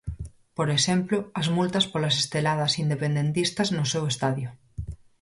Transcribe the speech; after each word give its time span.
Por 0.57 0.67
exemplo, 0.77 1.17
as 1.41 1.47
multas 1.55 1.85
polas 1.91 2.15
'esteladas' 2.17 2.77
independentistas 2.85 3.67
no 3.77 3.85
seu 3.93 4.03
estadio. 4.13 4.49